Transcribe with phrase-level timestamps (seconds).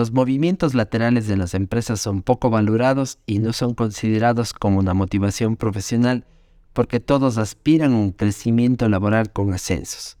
[0.00, 4.94] Los movimientos laterales de las empresas son poco valorados y no son considerados como una
[4.94, 6.24] motivación profesional
[6.72, 10.16] porque todos aspiran a un crecimiento laboral con ascensos.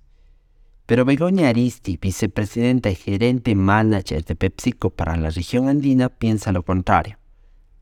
[0.84, 6.62] Pero Begoña Aristi, vicepresidenta y gerente manager de PepsiCo para la región andina, piensa lo
[6.62, 7.16] contrario.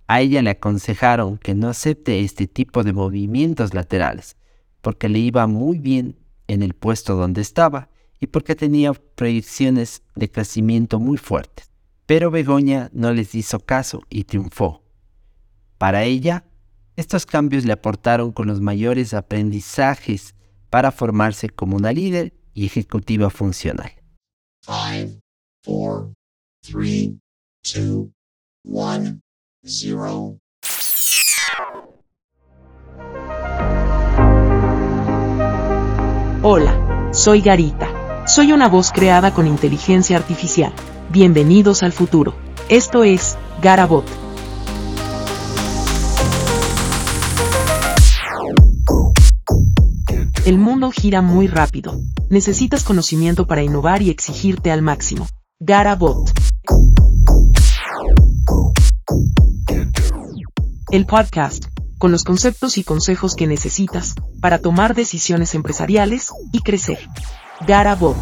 [0.06, 4.36] A ella le aconsejaron que no acepte este tipo de movimientos laterales,
[4.82, 7.88] porque le iba muy bien en el puesto donde estaba
[8.20, 11.67] y porque tenía proyecciones de crecimiento muy fuertes.
[12.08, 14.82] Pero Begoña no les hizo caso y triunfó.
[15.76, 16.46] Para ella,
[16.96, 20.34] estos cambios le aportaron con los mayores aprendizajes
[20.70, 23.92] para formarse como una líder y ejecutiva funcional.
[36.42, 38.26] Hola, soy Garita.
[38.26, 40.72] Soy una voz creada con inteligencia artificial.
[41.10, 42.34] Bienvenidos al futuro.
[42.68, 44.04] Esto es Garabot
[50.44, 51.98] El mundo gira muy rápido.
[52.28, 55.26] Necesitas conocimiento para innovar y exigirte al máximo.
[55.60, 56.30] Garabot.
[60.90, 61.66] El podcast,
[61.98, 66.98] con los conceptos y consejos que necesitas para tomar decisiones empresariales y crecer.
[67.66, 68.16] Garabot.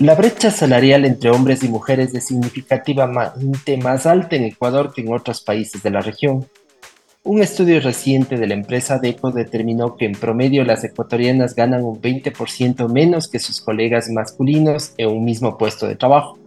[0.00, 5.12] La brecha salarial entre hombres y mujeres es significativamente más alta en Ecuador que en
[5.12, 6.46] otros países de la región.
[7.24, 12.00] Un estudio reciente de la empresa DECO determinó que en promedio las ecuatorianas ganan un
[12.00, 16.38] 20% menos que sus colegas masculinos en un mismo puesto de trabajo.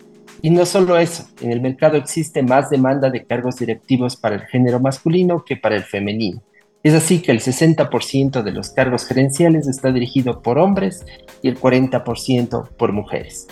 [0.42, 4.42] Y no solo eso, en el mercado existe más demanda de cargos directivos para el
[4.48, 6.42] género masculino que para el femenino.
[6.84, 11.06] Es así que el 60% de los cargos gerenciales está dirigido por hombres
[11.42, 13.48] y el 40% por mujeres.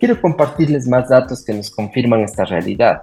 [0.00, 3.02] Quiero compartirles más datos que nos confirman esta realidad.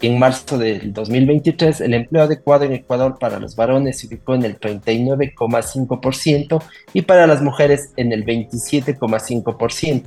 [0.00, 4.44] En marzo del 2023, el empleo adecuado en Ecuador para los varones se ubicó en
[4.44, 6.62] el 39,5%
[6.92, 10.04] y para las mujeres en el 27,5%.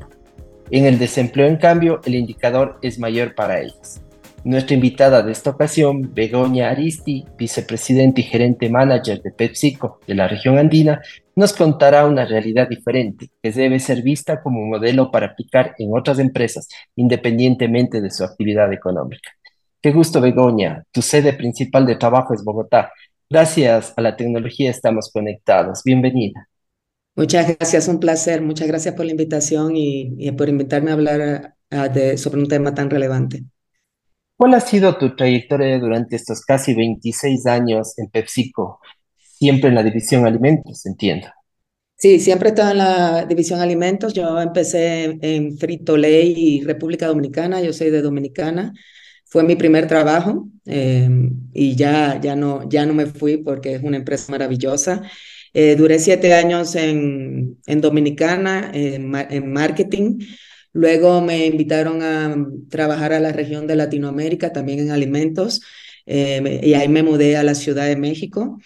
[0.71, 4.01] En el desempleo, en cambio, el indicador es mayor para ellas.
[4.43, 10.27] Nuestra invitada de esta ocasión, Begoña Aristi, vicepresidente y gerente manager de PepsiCo de la
[10.27, 11.01] región andina,
[11.35, 15.89] nos contará una realidad diferente que debe ser vista como un modelo para aplicar en
[15.93, 19.31] otras empresas, independientemente de su actividad económica.
[19.81, 20.83] Qué gusto, Begoña.
[20.91, 22.91] Tu sede principal de trabajo es Bogotá.
[23.29, 25.81] Gracias a la tecnología estamos conectados.
[25.83, 26.47] Bienvenida.
[27.15, 28.41] Muchas gracias, un placer.
[28.41, 31.55] Muchas gracias por la invitación y, por invitarme a hablar
[32.17, 33.43] sobre un tema tan relevante.
[34.37, 38.79] ¿Cuál ha sido tu trayectoria durante estos casi 26 años en PepsiCo?
[39.17, 41.27] Siempre en la división alimentos, entiendo.
[41.95, 44.13] Sí, siempre he estado en la división alimentos.
[44.13, 47.61] Yo empecé en Frito Lay y República Dominicana.
[47.61, 48.73] Yo soy de Dominicana.
[49.25, 53.83] Fue mi primer trabajo em, y ya, ya, no, ya no me fui porque es
[53.83, 55.01] una empresa maravillosa.
[55.53, 60.19] Eh, duré siete años en, en Dominicana en marketing.
[60.77, 62.35] Luego me invitaron a
[62.69, 65.61] trabajar a la región de Latinoamérica, también en alimentos,
[66.05, 68.59] eh, y ahí me mudé a la Ciudad de México.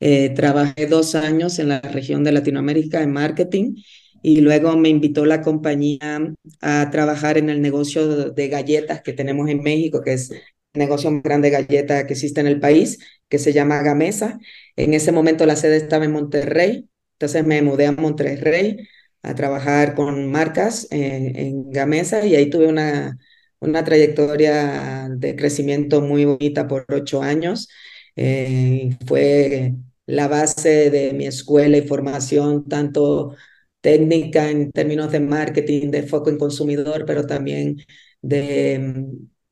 [0.00, 3.76] Eh, trabajé dos años en la región de Latinoamérica en marketing
[4.20, 9.48] y luego me invitó la compañía a trabajar en el negocio de galletas que tenemos
[9.48, 10.40] en México, que es el
[10.74, 12.98] negocio más grande de galletas que existe en el país,
[13.28, 14.40] que se llama Gamesa.
[14.74, 18.88] En ese momento la sede estaba en Monterrey, entonces me mudé a Monterrey
[19.24, 23.18] a trabajar con marcas en Gamesa y ahí tuve una,
[23.60, 27.68] una trayectoria de crecimiento muy bonita por ocho años.
[28.16, 29.74] Eh, fue
[30.06, 33.34] la base de mi escuela y formación, tanto
[33.80, 37.76] técnica en términos de marketing, de foco en consumidor, pero también
[38.22, 39.06] de,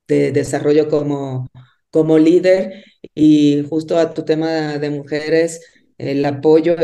[0.07, 1.49] de desarrollo como,
[1.91, 2.83] como líder.
[3.13, 5.61] Y justo a tu tema de mujeres,
[6.11, 6.75] el apoyo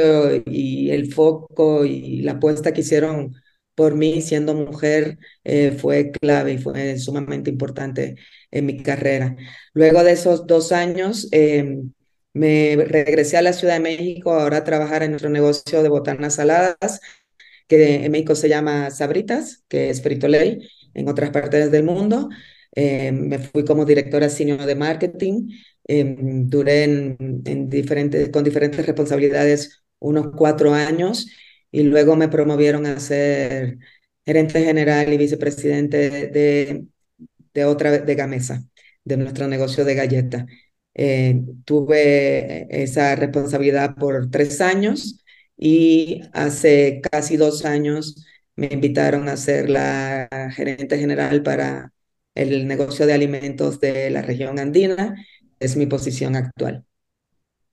[0.46, 3.36] y el foco y la apuesta que hicieron
[3.76, 8.16] por mí siendo mujer eh, fue clave y fue sumamente importante
[8.52, 9.38] en mi carrera.
[9.74, 11.94] Luego de esos dos años, em,
[12.34, 16.36] me regresé a la Ciudad de México ahora a trabajar en nuestro negocio de botanas
[16.36, 17.00] saladas,
[17.68, 22.30] que en México se llama Sabritas, que es Frito Lay, en otras partes del mundo.
[22.74, 25.50] Em, me fui como directora senior de marketing
[25.92, 31.28] Em, duré en, diferentes, con diferentes responsabilidades unos cuatro años
[31.72, 33.80] y luego me promovieron a ser
[34.24, 36.86] gerente general y vicepresidente de,
[37.54, 38.64] de otra de Gamesa,
[39.04, 40.46] de nuestro negocio de galletas.
[40.94, 45.24] Eh, tuve esa responsabilidad por tres años
[45.58, 48.26] y hace casi dos años
[48.56, 51.94] me invitaron a ser la gerente general para
[52.36, 55.16] el negocio de alimentos de la región andina.
[55.60, 56.86] Es mi posición actual.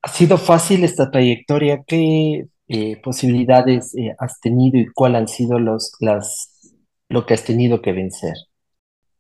[0.03, 1.83] ¿Ha sido fácil esta trayectoria?
[1.87, 6.73] ¿Qué eh, posibilidades eh, has tenido y cuáles han sido los, las,
[7.09, 8.35] lo que has tenido que vencer?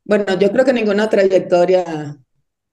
[0.04, 2.16] Bueno, yo creo que ninguna trayectoria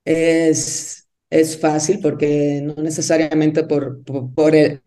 [0.06, 4.82] es, es fácil porque no necesariamente por, por, el,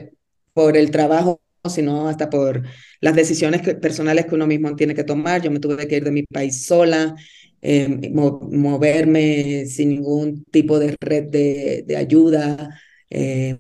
[0.53, 2.63] por el trabajo, sino hasta por
[3.01, 5.43] las decisiones personales que uno mismo tiene que tomar.
[5.43, 7.17] Yo me tuve que ir de mi país sola,
[7.67, 12.79] em, moverme sin ningún tipo de red de, de ayuda,
[13.11, 13.59] em,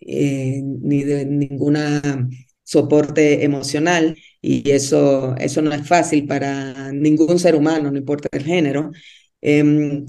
[0.00, 2.02] eh, ni de ninguna
[2.62, 8.44] soporte emocional y eso, eso no es fácil para ningún ser humano, no importa el
[8.44, 8.90] género.
[9.40, 10.06] Em,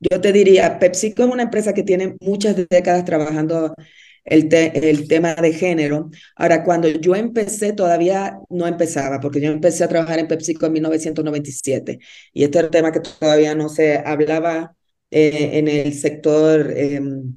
[0.00, 3.74] yo te diría, PepsiCo es una empresa que tiene muchas décadas trabajando
[4.30, 6.10] el, el tema de género.
[6.36, 10.72] Ahora, cuando yo empecé, todavía no empezaba, porque yo empecé a trabajar en PepsiCo en
[10.74, 11.98] 1997
[12.32, 14.74] y este era un tema que todavía no se hablaba
[15.10, 17.36] eh, en el sector em,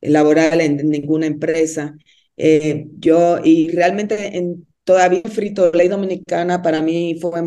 [0.00, 1.96] laboral en ninguna empresa.
[2.36, 7.40] Eh, yo, y realmente en, todavía Frito Ley Dominicana para mí fue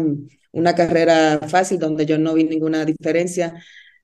[0.52, 3.62] una carrera fácil donde yo no vi ninguna diferencia,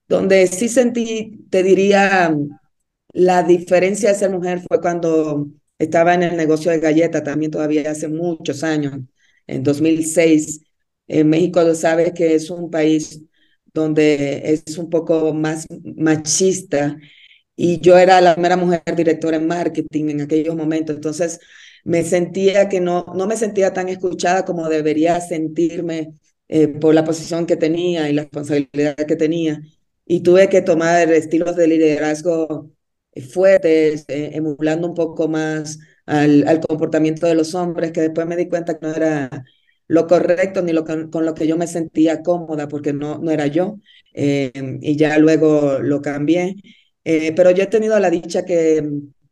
[0.08, 2.36] donde sí sentí, te diría,
[3.14, 5.48] la diferencia de ser mujer fue cuando
[5.80, 9.00] estaba en el negocio de galletas, también todavía hace muchos años,
[9.48, 10.62] en 2006.
[11.08, 13.22] En México, sabes que es un país
[13.74, 16.98] donde es un poco más machista
[17.56, 21.40] y yo era la primera mujer directora en marketing en aquellos momentos, entonces
[21.84, 26.14] me sentía que no, no me sentía tan escuchada como debería sentirme
[26.48, 29.62] eh, por la posición que tenía y la responsabilidad que tenía.
[30.06, 32.72] Y tuve que tomar estilos de liderazgo
[33.22, 38.48] fuertes, eh, emulando un poco más al, comportamiento de los hombres, que después me di
[38.50, 39.30] cuenta que no era
[39.88, 43.48] lo correcto ni lo con lo que yo me sentía cómoda, porque no, no era
[43.48, 43.80] yo.
[44.14, 44.52] Eh,
[44.82, 46.56] y ya luego lo cambié.
[47.04, 48.84] Eh, pero yo he tenido la dicha que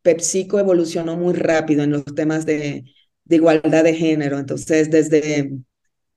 [0.01, 2.85] PepsiCo evolucionó muy rápido en los temas de,
[3.29, 4.39] igualdad de género.
[4.39, 5.51] Entonces, desde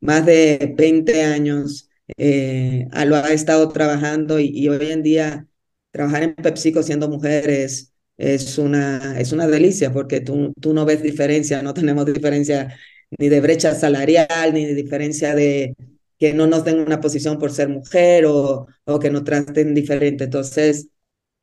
[0.00, 5.46] más de 20 años eh, lo ha estado trabajando y, hoy en día
[5.94, 10.84] trabajar en PepsiCo siendo mujer es, es, una, es una delicia porque tú, tú no
[10.84, 12.76] ves diferencia, no tenemos diferencia
[13.16, 15.76] ni de brecha salarial, ni de diferencia de
[16.18, 20.24] que no nos den una posición por ser mujer o, o que nos traten diferente.
[20.24, 20.88] Entonces,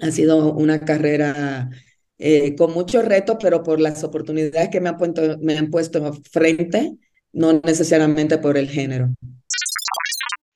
[0.01, 1.69] ha sido una carrera
[2.17, 6.11] eh, con muchos retos, pero por las oportunidades que me han, puesto, me han puesto
[6.29, 6.97] frente,
[7.31, 9.15] no necesariamente por el género.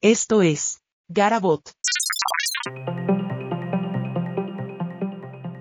[0.01, 1.71] Esto es Garabot.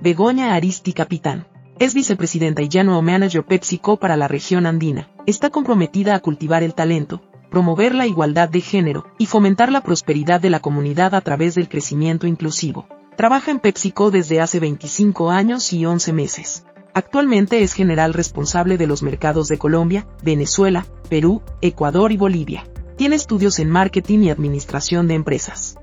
[0.05, 1.47] Begoña Aristi Capitán.
[1.79, 5.09] Es vicepresidenta y General Manager PepsiCo para la región andina.
[5.25, 10.43] Está comprometida a cultivar el talento, promover la igualdad de género y fomentar la prosperidad
[10.43, 12.87] de la comunidad a través del crecimiento inclusivo.
[13.17, 16.67] Trabaja en PepsiCo desde hace 25 años y 11 meses.
[16.93, 22.65] Actualmente es general responsable de los mercados de Colombia, Venezuela, Perú, Ecuador y Bolivia.
[22.99, 25.74] Tiene estudios en marketing y administración de empresas.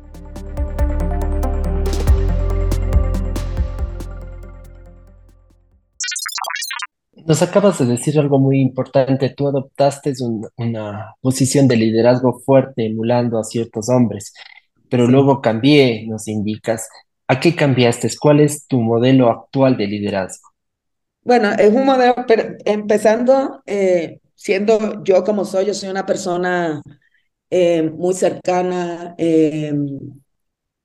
[7.25, 9.29] Nos acabas de decir algo muy importante.
[9.29, 10.13] Tú adoptaste
[10.57, 14.33] una posición de liderazgo fuerte emulando a ciertos hombres,
[14.89, 16.87] pero luego cambié, nos indicas.
[17.27, 18.09] ¿A qué cambiaste?
[18.19, 20.49] ¿Cuál es tu modelo actual de liderazgo?
[21.23, 22.15] Bueno, es un modelo,
[22.65, 26.81] empezando eh, siendo yo como soy, yo soy una persona
[27.49, 29.71] eh, muy cercana, eh,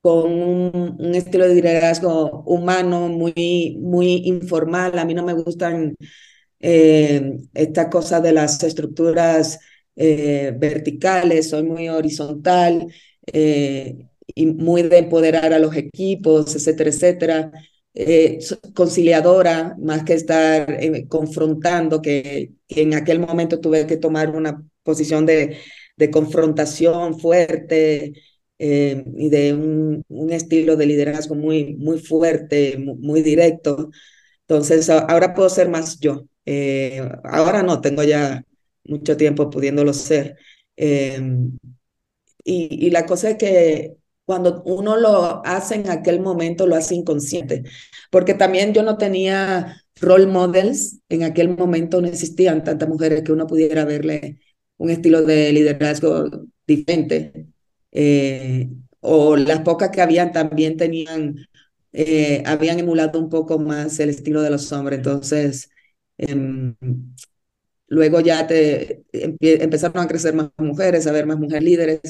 [0.07, 4.97] con un, estilo de liderazgo humano, muy, muy informal.
[5.01, 5.97] A mí no me gustan
[6.61, 9.59] estas cosas de las estructuras
[9.97, 12.87] verticales, soy muy horizontal
[13.27, 17.53] y muy de empoderar a los equipos, etcétera, etcétera.
[17.95, 18.39] Eh,
[18.75, 25.27] conciliadora, más que estar eh, confrontando, que, en aquel momento tuve que tomar una posición
[25.27, 25.59] de,
[25.97, 28.13] de confrontación fuerte
[28.59, 33.91] eh, y de un, un, estilo de liderazgo muy, muy fuerte, muy, muy directo.
[34.43, 36.27] Entonces, ahora puedo ser más yo.
[37.25, 38.45] ahora no, tengo ya
[38.85, 40.37] mucho tiempo pudiéndolo ser.
[40.77, 46.95] Y, y, la cosa es que cuando uno lo hace en aquel momento, lo hace
[46.95, 47.65] inconsciente,
[48.11, 53.33] porque también yo no tenía role models, en aquel momento no existían tantas mujeres que
[53.33, 54.41] uno pudiera verle
[54.79, 56.29] un estilo de liderazgo
[56.67, 57.47] diferente.
[57.99, 58.69] Eh,
[59.01, 61.37] o las pocas que habían también tenían,
[61.93, 64.99] eh, habían emulado un poco más el estilo de los hombres.
[64.99, 65.71] Entonces,
[66.19, 66.75] em,
[67.89, 72.01] luego ya te empezaron a crecer más mujeres, a ver más mujeres líderes,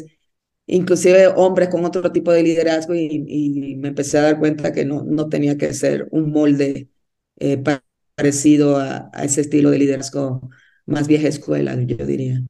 [0.67, 5.05] inclusive hombres con otro tipo de liderazgo y, me empecé a dar cuenta que no,
[5.05, 6.89] no tenía que ser un molde
[7.39, 7.63] eh,
[8.17, 10.51] parecido a, a, ese estilo de liderazgo
[10.87, 12.41] más vieja escuela, yo diría.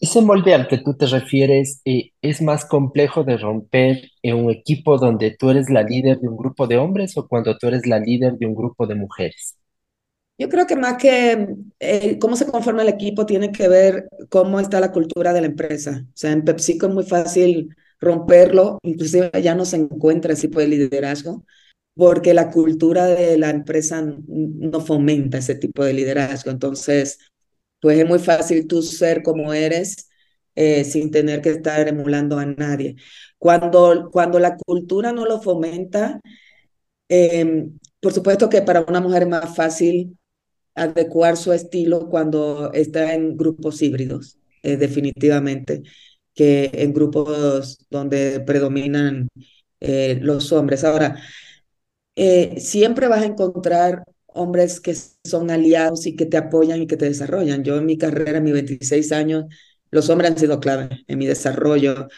[0.00, 4.50] Ese molde al que tú te refieres eh, es más complejo de romper en un
[4.50, 7.86] equipo donde tú eres la líder de un grupo de hombres o cuando tú eres
[7.86, 9.56] la líder de un grupo de mujeres.
[10.38, 11.48] Yo creo que más que
[11.80, 15.48] eh, cómo se conforma el equipo tiene que ver cómo está la cultura de la
[15.48, 16.02] empresa.
[16.06, 20.60] O sea, en PepsiCo es muy fácil romperlo, inclusive ya no se encuentra ese tipo
[20.60, 21.44] de liderazgo,
[21.94, 26.50] porque la cultura de la empresa no fomenta ese tipo de liderazgo.
[26.50, 27.18] Entonces,
[27.80, 30.08] pues es muy fácil tú ser como eres
[30.54, 32.96] eh, sin tener que estar emulando a nadie.
[33.38, 36.20] Cuando, cuando la cultura no lo fomenta,
[37.08, 40.18] em, por supuesto que para una mujer es más fácil
[40.74, 45.82] adecuar su estilo cuando está en grupos híbridos, eh, definitivamente,
[46.34, 49.28] que en grupos donde predominan
[49.80, 50.84] eh, los hombres.
[50.84, 51.16] Ahora,
[52.16, 54.94] eh, siempre vas a encontrar hombres que
[55.24, 57.64] son aliados y que te apoyan y que te desarrollan.
[57.64, 59.44] Yo en mi carrera, en mis 26 años,
[59.90, 62.08] los hombres han sido clave en mi desarrollo.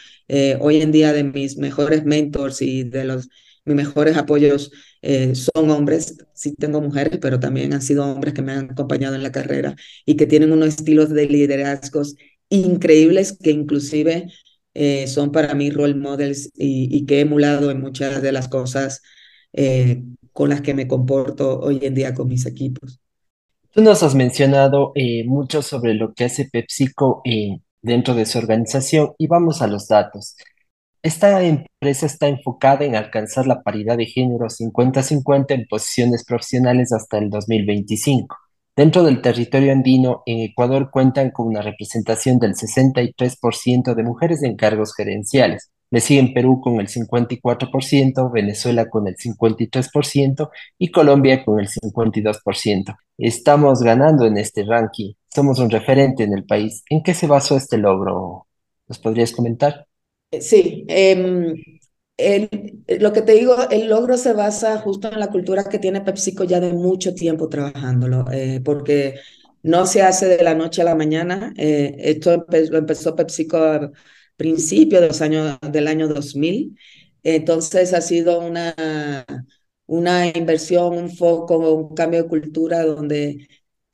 [0.59, 3.29] hoy en día de mis mejores mentors y de los
[3.65, 8.41] mis mejores apoyos eh, son hombres, sí tengo mujeres, pero también han sido hombres que
[8.41, 12.15] me han acompañado en la carrera y que tienen unos estilos de liderazgos
[12.49, 14.27] increíbles que inclusive
[14.73, 19.01] eh, son para mí role models y, que he emulado en muchas de las cosas
[19.53, 20.03] eh,
[20.33, 22.99] con las que me comporto hoy en día con mis equipos.
[23.71, 24.93] Tú nos has mencionado
[25.25, 27.23] mucho sobre lo que hace PepsiCo
[27.81, 30.35] dentro de su organización y vamos a los datos.
[31.01, 37.17] Esta empresa está enfocada en alcanzar la paridad de género 50-50 en posiciones profesionales hasta
[37.17, 38.37] el 2025.
[38.73, 44.55] Dentro del territorio andino, en Ecuador cuentan con una representación del 63% de mujeres en
[44.55, 45.72] cargos gerenciales.
[45.93, 52.97] Le siguen Perú con el 54%, Venezuela con el 53% y Colombia con el 52%.
[53.19, 55.13] Estamos ganando en este ranking.
[55.27, 56.83] Somos un referente en el país.
[56.89, 58.47] ¿En qué se basó este logro?
[58.87, 59.85] ¿Nos podrías comentar?
[60.41, 61.53] Sí, em,
[62.99, 66.43] lo que te digo, el logro se basa justo en la cultura que tiene PepsiCo
[66.43, 69.19] ya de mucho tiempo trabajándolo, eh, porque
[69.61, 71.53] no se hace de la noche a la mañana.
[71.55, 73.91] Eh, esto lo empezó PepsiCo
[74.43, 76.77] principios de los años, del año 2000.
[77.23, 78.75] Entonces ha sido una,
[79.85, 83.47] una inversión, un foco, un cambio de cultura donde,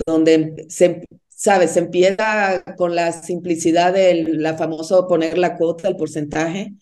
[0.07, 1.71] donde se, ¿sabes?
[1.71, 6.73] Se empieza con la simplicidad del la famoso poner la cuota, el porcentaje,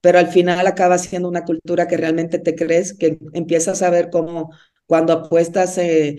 [0.00, 4.10] pero al final acaba siendo una cultura que realmente te crees, que empiezas a ver
[4.10, 4.50] cómo
[4.86, 6.18] cuando apuestas, eh,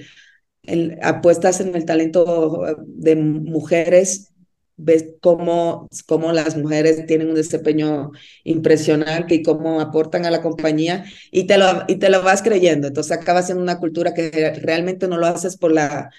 [1.01, 4.33] apuestas en el talento de mujeres,
[4.77, 8.11] ves cómo, cómo las mujeres tienen un desempeño
[8.43, 12.87] impresionante y cómo aportan a la compañía y te lo, y te lo vas creyendo.
[12.87, 16.09] Entonces acaba siendo una cultura que realmente no lo haces por la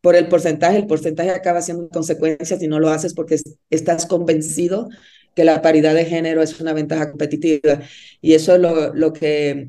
[0.00, 3.36] por el porcentaje, el porcentaje acaba siendo consecuencia si no lo haces porque
[3.70, 4.88] estás convencido
[5.34, 7.80] que la paridad de género es una ventaja competitiva.
[8.20, 9.68] Y eso es lo, lo que,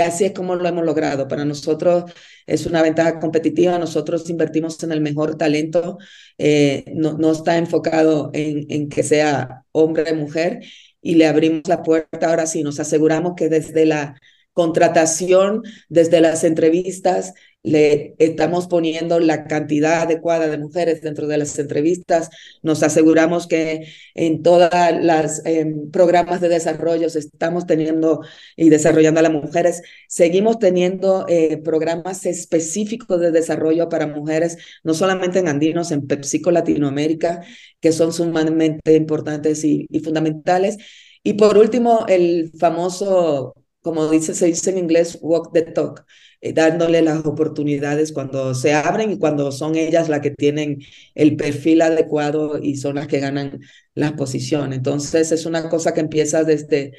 [0.00, 1.28] así es como lo hemos logrado.
[1.28, 2.10] Para nosotros
[2.46, 5.98] es una ventaja competitiva, nosotros invertimos en el mejor talento,
[6.38, 10.60] eh, no, no está enfocado en, en que sea hombre o mujer.
[11.00, 14.14] Y le abrimos la puerta ahora sí, nos aseguramos que desde la
[14.52, 21.58] contratación, desde las entrevistas, le estamos poniendo la cantidad adecuada de mujeres dentro de las
[21.58, 22.30] entrevistas,
[22.62, 28.22] nos aseguramos que en todas las em, programas de desarrollo estamos teniendo
[28.56, 34.94] y desarrollando a las mujeres, seguimos teniendo eh, programas específicos de desarrollo para mujeres, no
[34.94, 37.42] solamente en Andinos, en PepsiCo Latinoamérica,
[37.80, 40.78] que son sumamente importantes y, y fundamentales.
[41.22, 46.06] Y por último, el famoso como dice, se dice en inglés, walk the talk,
[46.42, 50.80] eh, dándole las oportunidades cuando se abren y cuando son ellas las que tienen
[51.14, 53.60] el perfil adecuado y son las que ganan
[53.94, 54.72] la posición.
[54.74, 56.92] Entonces es una cosa que empieza desde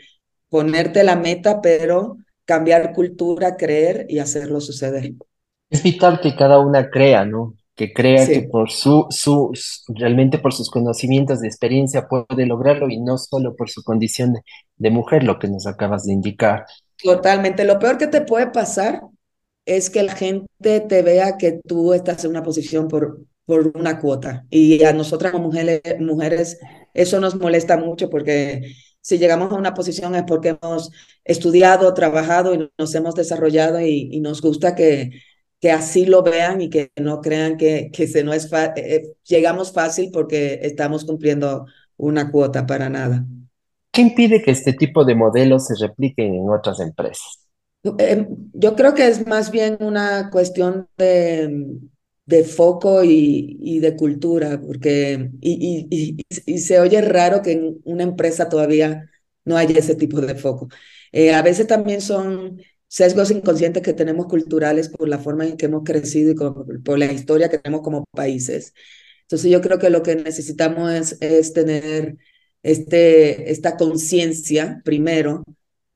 [0.49, 5.11] ponerte la meta, pero cambiar cultura, creer y hacerlo suceder.
[5.69, 7.55] Es vital que cada una crea, ¿no?
[7.75, 9.51] que crea que por su, su,
[9.87, 14.35] realmente por sus conocimientos de experiencia puede lograrlo y no solo por su condición
[14.77, 16.65] de, mujer, lo que nos acabas de indicar.
[17.01, 17.65] Totalmente.
[17.65, 19.01] Lo peor que te puede pasar
[19.65, 23.99] es que la gente te vea que tú estás en una posición por, por una
[23.99, 24.45] cuota.
[24.49, 26.59] Y a nosotras mujeres, mujeres
[26.93, 30.91] eso nos molesta mucho porque si llegamos a una posición es porque hemos
[31.25, 35.11] estudiado, trabajado y nos hemos desarrollado y, nos gusta que,
[35.59, 39.73] que así lo vean y que no crean que, que se no es eh, llegamos
[39.73, 41.65] fácil porque estamos cumpliendo
[41.97, 43.25] una cuota para nada.
[43.91, 47.42] ¿Qué impide que este tipo de modelos se repliquen en otras empresas?
[47.99, 51.77] Eh, yo creo que es más bien una cuestión de,
[52.25, 57.81] de foco y, y, de cultura, porque y, y, y, se oye raro que en
[57.83, 59.09] una empresa todavía
[59.43, 60.69] no haya ese tipo de foco.
[61.11, 65.65] Eh, a veces también son sesgos inconscientes que tenemos culturales por la forma en que
[65.65, 66.35] hemos crecido y
[66.79, 68.73] por la historia que tenemos como países.
[69.23, 72.17] Entonces yo creo que lo que necesitamos es, es tener
[72.61, 75.43] este, esta conciencia primero,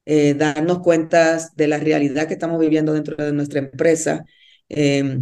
[0.10, 4.24] eh, darnos cuenta de la realidad que estamos viviendo dentro de nuestra empresa.
[4.70, 5.20] Eh,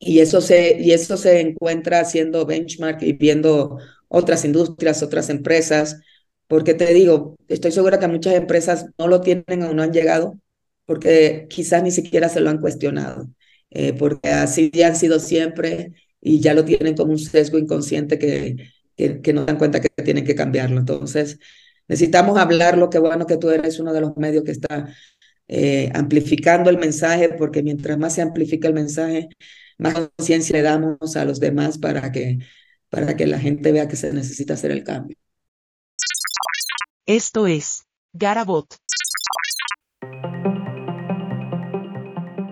[0.00, 6.00] y eso, se, y eso se encuentra haciendo benchmark y viendo otras industrias, otras empresas,
[6.48, 10.40] porque te digo, estoy segura que muchas empresas no lo tienen o no han llegado,
[10.84, 13.28] porque quizás ni siquiera se lo han cuestionado,
[13.70, 18.56] eh, porque así han sido siempre y ya lo tienen como un sesgo inconsciente que,
[18.96, 20.80] que, no dan cuenta que tienen que cambiarlo.
[20.80, 21.38] Entonces,
[21.88, 24.88] necesitamos hablarlo, qué bueno que tú eres uno de los medios que está
[25.48, 29.28] eh, amplificando el mensaje, porque mientras más se amplifica el mensaje,
[29.78, 32.38] más conciencia le damos a los demás para que,
[32.90, 35.16] para que la gente vea que se necesita hacer el cambio.
[37.06, 38.76] Esto es Garabot.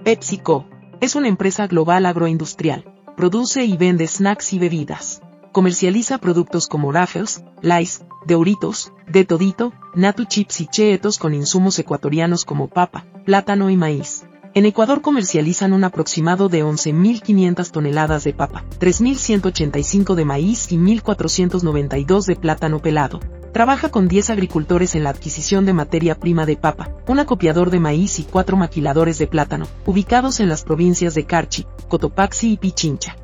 [0.04, 0.68] PepsiCo
[1.00, 2.84] es una empresa global agroindustrial.
[3.16, 5.20] Produce y vende snacks y bebidas
[5.56, 12.44] Comercializa productos como Raffles, Lays, Deuritos, De Todito, Natu Chips y Cheetos con insumos ecuatorianos
[12.44, 14.26] como papa, plátano y maíz.
[14.52, 22.26] En Ecuador comercializan un aproximado de 11.500 toneladas de papa, 3.185 de maíz y 1.492
[22.26, 23.20] de plátano pelado.
[23.54, 27.80] Trabaja con 10 agricultores en la adquisición de materia prima de papa, un acopiador de
[27.80, 33.16] maíz y 4 maquiladores de plátano, ubicados en las provincias de Carchi, Cotopaxi y Pichincha.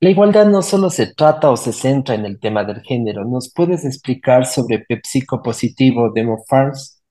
[0.00, 3.24] La igualdad no solo se trata o se centra en el tema del género.
[3.24, 7.02] ¿Nos puedes explicar sobre PepsiCo Positivo Demo Farms?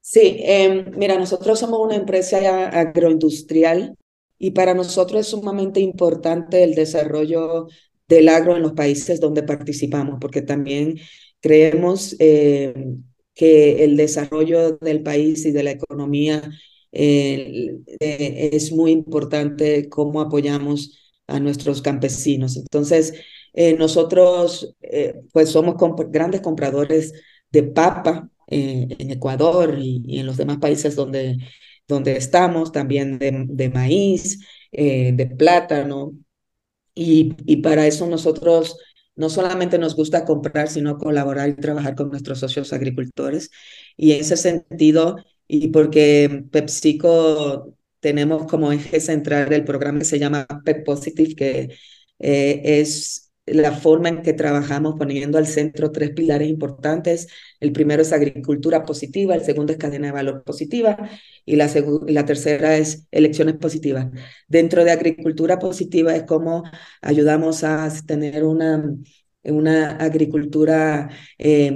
[0.00, 3.96] Sí, em, mira, nosotros somos una empresa agroindustrial
[4.38, 7.68] y para nosotros es sumamente importante el desarrollo
[8.08, 10.98] del agro en los países donde participamos, porque también
[11.40, 16.42] creemos em, que el desarrollo del país y de la economía
[16.90, 22.56] eh, eh, es muy importante cómo apoyamos a nuestros campesinos.
[22.56, 23.14] Entonces,
[23.52, 25.76] eh, nosotros eh, pues somos
[26.10, 27.12] grandes compradores
[27.50, 31.38] de papa eh, en Ecuador y, en los demás países donde,
[31.88, 34.40] donde estamos, también de, maíz,
[34.72, 36.12] de plátano.
[36.94, 38.76] Y, y para eso nosotros
[39.14, 43.50] no solamente nos gusta comprar, sino colaborar y trabajar con nuestros socios agricultores.
[43.96, 50.18] Y en ese sentido, y porque PepsiCo tenemos como eje central el programa que se
[50.18, 51.76] llama PEP Positive, que
[52.18, 57.28] eh, es la forma en que trabajamos poniendo al centro tres pilares importantes.
[57.60, 60.96] El primero es agricultura positiva, el segundo es cadena de valor positiva
[61.44, 61.70] y la,
[62.08, 64.08] la tercera es elecciones positivas.
[64.48, 66.64] Dentro de agricultura positiva es como
[67.02, 68.84] ayudamos a tener una,
[69.44, 71.72] una agricultura eh,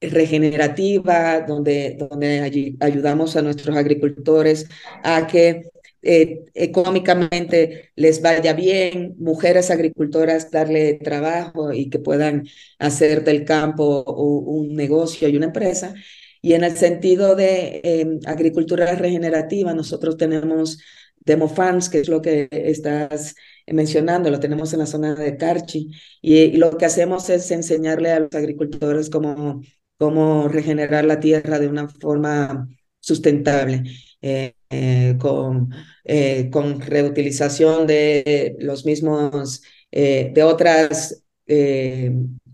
[0.00, 4.68] regenerativa, donde, donde ayudamos a nuestros agricultores
[5.02, 5.70] a que
[6.02, 12.46] eh, económicamente les vaya bien, mujeres agricultoras darle trabajo y que puedan
[12.78, 15.94] hacer del campo un negocio y una empresa.
[16.42, 20.78] Y en el sentido de em, agricultura regenerativa, nosotros tenemos
[21.20, 23.34] DemoFans, que es lo que estás
[23.66, 25.90] mencionando, lo tenemos en la zona de Carchi,
[26.22, 29.60] y, y lo que hacemos es enseñarle a los agricultores cómo
[30.00, 32.66] cómo regenerar la tierra de una forma
[33.00, 33.82] sustentable,
[34.22, 35.70] eh, eh, con,
[36.04, 41.24] eh, con reutilización de los mismos, de otras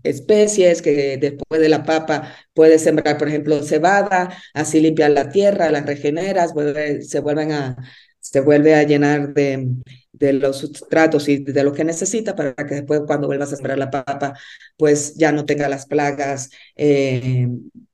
[0.03, 5.69] especies que después de la papa puedes sembrar, por ejemplo, cebada, así limpiar la tierra,
[5.69, 6.53] las regeneras,
[7.01, 7.77] se vuelven a,
[8.19, 9.69] se vuelve a llenar de,
[10.19, 13.77] de los sustratos y de lo que necesita para que después cuando vuelvas a sembrar
[13.77, 14.33] la papa,
[14.77, 17.47] pues ya no tenga las plagas eh,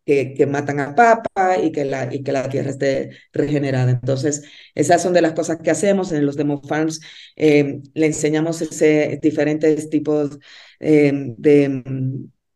[0.06, 3.92] que, que, matan a papa y que, la, y que la tierra esté regenerada.
[3.92, 4.44] Entonces,
[4.76, 7.00] esas son de las cosas que hacemos en los demo farms.
[7.36, 10.40] Eh, le enseñamos ese, diferentes tipos
[10.80, 11.84] eh, de,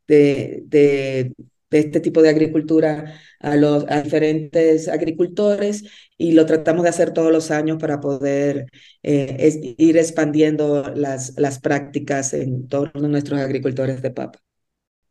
[0.08, 1.34] de, de
[1.70, 5.84] de este tipo de agricultura a los diferentes agricultores
[6.18, 8.68] y lo tratamos de hacer todos los años para poder
[9.04, 14.40] eh, ir expandiendo las, las prácticas en todos nuestros agricultores de papa.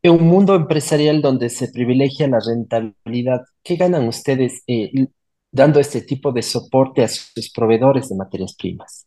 [0.02, 5.08] En un mundo empresarial donde se privilegia la rentabilidad, ¿qué ganan ustedes eh,
[5.50, 9.06] dando este tipo de soporte a sus proveedores de materias primas?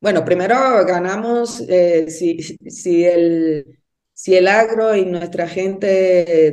[0.00, 3.81] Bueno, primero ganamos eh, si, si el
[4.22, 5.88] si el agro y nuestra gente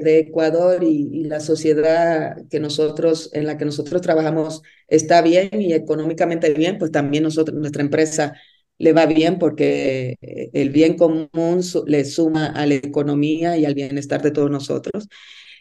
[0.04, 5.74] de Ecuador y, la sociedad que nosotros, en la que nosotros trabajamos está bien y
[5.74, 8.34] económicamente bien, pues también nuestra empresa
[8.80, 13.76] le va bien porque eh, el bien común le suma a la economía y al
[13.76, 15.08] bienestar de todos nosotros.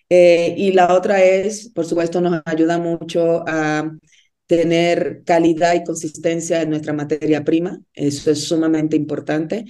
[0.09, 3.92] Eh, y la otra es, por supuesto, nos ayuda mucho a
[4.47, 7.83] tener calidad y consistencia en nuestra materia prima.
[7.92, 9.66] Eso es sumamente importante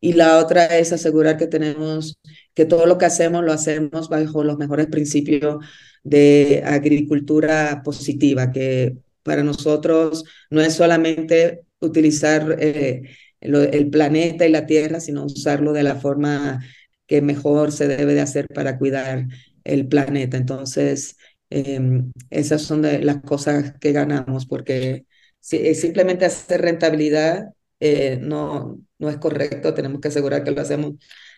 [0.00, 2.18] y la otra es asegurar que tenemos,
[2.54, 5.64] que todo lo que hacemos lo hacemos bajo los mejores principios
[6.02, 13.02] de agricultura positiva, que para nosotros no es solamente utilizar eh,
[13.40, 16.64] el, planeta y la tierra, sino usarlo de la forma
[17.06, 19.26] que mejor se debe de hacer para cuidar
[19.64, 20.36] el planeta.
[20.36, 21.16] Entonces,
[21.50, 25.06] em, esas son las cosas que ganamos, porque
[25.40, 30.92] si, simplemente hacer rentabilidad eh, no, no es correcto, tenemos que asegurar que lo hacemos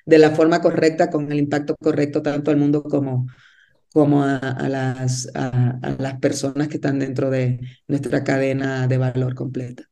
[0.05, 3.27] de la forma correcta, con el impacto correcto tanto al mundo como,
[3.93, 9.85] como a, las, a, las personas que están dentro de nuestra cadena de valor completa.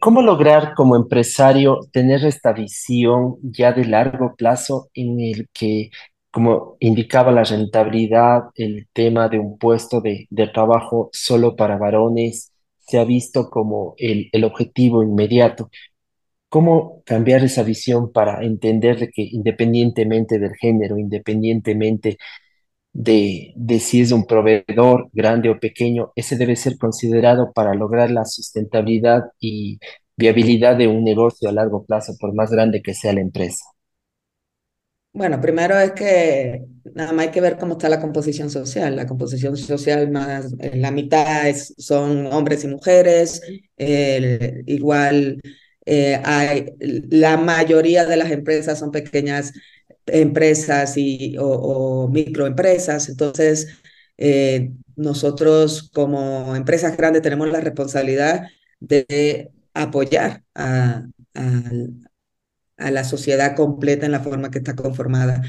[0.00, 5.90] ¿Cómo lograr como empresario tener esta visión ya de largo plazo en el que,
[6.30, 12.52] como indicaba la rentabilidad, el tema de un puesto de, de trabajo solo para varones,
[12.78, 15.70] se ha visto como el, el objetivo inmediato.
[16.50, 22.18] ¿Cómo cambiar esa visión para entender de que independientemente del género, independientemente
[22.92, 28.10] de, de si es un proveedor grande o pequeño, ese debe ser considerado para lograr
[28.10, 29.78] la sustentabilidad y
[30.16, 33.64] viabilidad de un negocio a largo plazo, por más grande que sea la empresa?
[35.12, 38.94] Bueno, primero es que nada más hay que ver cómo está la composición social.
[38.94, 43.40] La composición social más, eh, la mitad es, son hombres y mujeres,
[44.66, 45.40] igual
[45.86, 46.20] eh,
[47.10, 49.52] la mayoría de las empresas son pequeñas
[50.06, 53.68] empresas y, o, microempresas, entonces
[54.18, 58.48] eh, nosotros como empresas grandes tenemos la responsabilidad
[58.80, 61.04] de apoyar a,
[62.76, 65.42] a la sociedad completa en la forma que está conformada.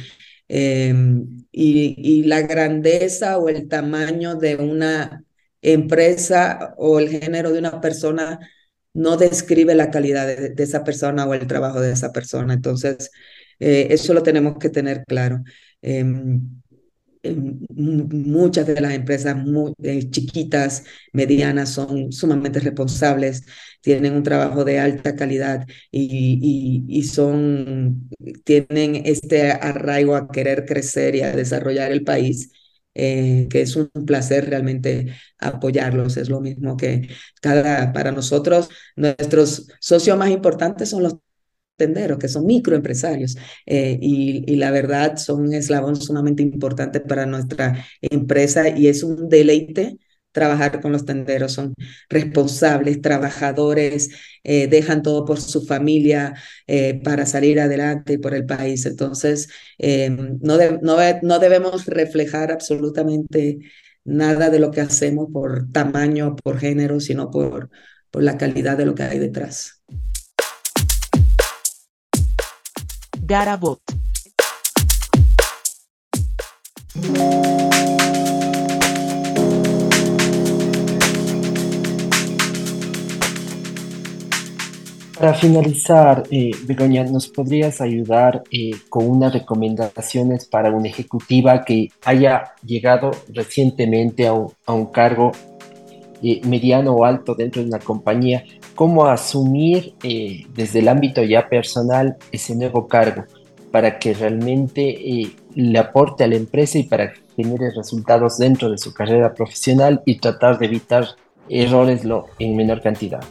[0.54, 5.24] Em, y, la grandeza o el tamaño de una
[5.62, 8.40] empresa o el género de una persona
[8.94, 12.54] no describe la calidad de, esa persona o el trabajo de esa persona.
[12.54, 13.12] Entonces,
[13.60, 15.44] eh, eso lo tenemos que tener claro.
[15.82, 16.62] Em,
[17.76, 23.44] muchas de las empresas muy, eh, chiquitas, medianas, son sumamente responsables,
[23.82, 28.10] tienen un trabajo de alta calidad y, y, son,
[28.44, 32.52] tienen este arraigo a querer crecer y a desarrollar el país.
[32.94, 36.18] Eh, que es un placer realmente apoyarlos.
[36.18, 37.10] Es lo mismo que
[37.42, 41.16] cada, para nosotros, nuestros socios más importantes son los
[42.20, 48.70] que son microempresarios, eh, y, la verdad son un eslabón sumamente importante para nuestra empresa
[48.70, 49.98] y es un deleite
[50.32, 51.74] trabajar con los tenderos, son
[52.10, 54.10] responsables, trabajadores,
[54.44, 56.34] eh, dejan todo por su familia
[56.68, 58.86] eh, para salir adelante y por el país.
[58.86, 63.60] Entonces, no, no, no debemos reflejar absolutamente
[64.04, 67.70] nada de lo que hacemos por tamaño, por género, sino por,
[68.10, 69.82] por la calidad de lo que hay detrás.
[73.22, 73.82] Garabot.
[85.22, 91.90] Para finalizar, eh, Begoña, ¿nos podrías ayudar eh, con unas recomendaciones para una ejecutiva que
[92.06, 95.32] haya llegado recientemente a un, cargo
[96.24, 99.94] eh, mediano o alto dentro de una compañía cómo asumir
[100.56, 103.26] desde el ámbito ya personal ese nuevo cargo
[103.72, 107.22] para que realmente le aporte a la empresa y para que
[107.76, 111.10] resultados dentro de su carrera profesional y tratar de evitar
[111.48, 113.22] errores lo, en menor cantidad.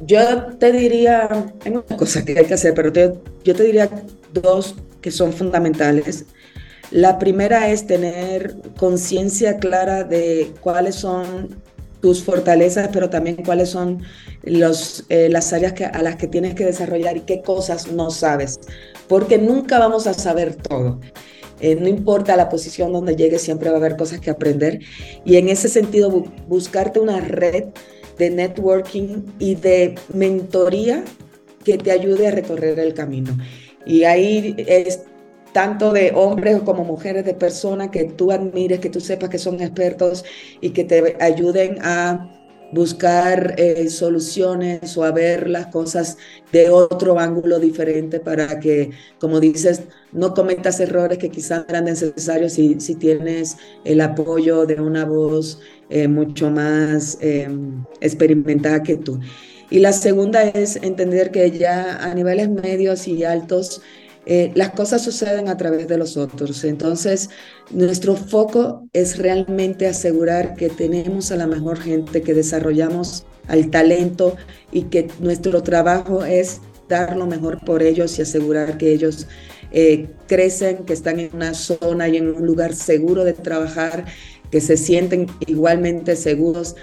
[0.00, 1.28] Yo te diría,
[1.64, 2.90] hay una cosa que hay que hacer, pero
[3.44, 3.90] yo te diría
[4.32, 6.24] dos que son fundamentales.
[6.90, 11.62] La primera es tener conciencia clara de cuáles son
[12.00, 14.02] tus fortalezas, pero también cuáles son
[14.42, 18.60] los, eh, las áreas a las que tienes que desarrollar y qué cosas no sabes,
[19.06, 21.00] porque nunca vamos a saber todo.
[21.60, 24.80] eh, no importa la posición donde llegues, siempre va a haber cosas que aprender.
[25.24, 26.10] Y en ese sentido,
[26.48, 27.66] buscarte una red
[28.20, 31.02] de networking y de mentoría
[31.64, 33.36] que te ayude a recorrer el camino.
[33.86, 35.00] Y ahí es
[35.52, 39.60] tanto de hombres como mujeres, de personas que tú admires, que tú sepas que son
[39.60, 40.24] expertos
[40.60, 42.36] y que te ayuden a
[42.72, 46.18] buscar eh, soluciones o a ver las cosas
[46.52, 52.52] de otro ángulo diferente para que, como dices, no cometas errores que quizás eran necesarios
[52.52, 55.58] si, si tienes el apoyo de una voz
[55.90, 59.20] eh, mucho más em, experimentada que tú.
[59.70, 63.82] Y la segunda es entender que ya a niveles medios y altos
[64.26, 66.64] eh, las cosas suceden a través de los otros.
[66.64, 67.30] Entonces,
[67.70, 74.36] nuestro foco es realmente asegurar que tenemos a la mejor gente, que desarrollamos al talento
[74.72, 79.26] y que nuestro trabajo es dar lo mejor por ellos y asegurar que ellos
[79.72, 84.04] eh, crecen, que están en una zona y en un lugar seguro de trabajar,
[84.50, 86.76] que se sienten igualmente seguros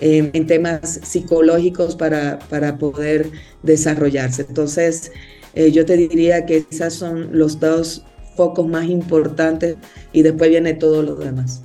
[0.00, 3.30] eh, en temas psicológicos para, para poder
[3.62, 4.46] desarrollarse.
[4.48, 5.12] Entonces,
[5.54, 8.04] eh, yo te diría que esos son los dos
[8.36, 9.76] focos más importantes
[10.12, 11.62] y después viene todo lo demás.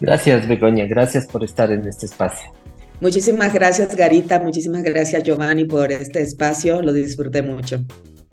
[0.00, 0.86] Gracias, Begoña.
[0.86, 2.52] Gracias por estar en este espacio.
[3.00, 4.40] Muchísimas gracias, Garita.
[4.40, 6.82] Muchísimas gracias, Giovanni, por este espacio.
[6.82, 7.80] Lo disfruté mucho.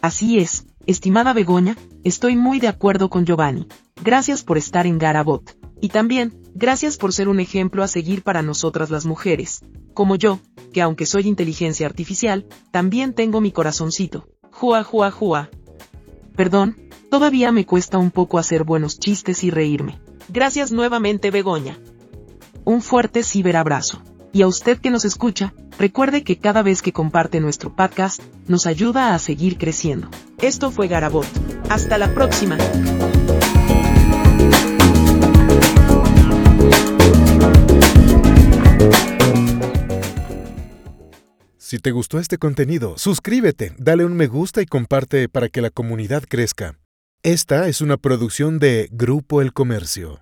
[0.01, 3.67] Así es, estimada Begoña, estoy muy de acuerdo con Giovanni.
[4.03, 5.66] Gracias por estar en Garabot.
[5.81, 9.61] Y también, gracias por ser un ejemplo a seguir para nosotras las mujeres.
[9.93, 10.39] Como yo,
[10.73, 14.27] que aunque soy inteligencia artificial, también tengo mi corazoncito.
[14.51, 15.49] Jua, jua, jua.
[16.35, 16.77] Perdón,
[17.09, 19.99] todavía me cuesta un poco hacer buenos chistes y reírme.
[20.29, 21.79] Gracias nuevamente, Begoña.
[22.63, 24.01] Un fuerte ciberabrazo.
[24.33, 28.67] Y a usted que nos escucha, recuerde que cada vez que comparte nuestro podcast, nos
[28.67, 30.09] ayuda a seguir creciendo.
[30.41, 31.25] Esto fue Garabot.
[31.69, 32.57] Hasta la próxima.
[41.57, 45.69] Si te gustó este contenido, suscríbete, dale un me gusta y comparte para que la
[45.69, 46.79] comunidad crezca.
[47.23, 50.21] Esta es una producción de Grupo El Comercio.